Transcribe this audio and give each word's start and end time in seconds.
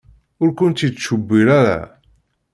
Ur 0.41 0.49
kent-yettcewwil 0.57 1.47
ara. 1.59 1.79